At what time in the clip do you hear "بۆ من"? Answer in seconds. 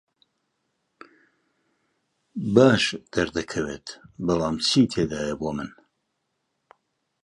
5.39-5.69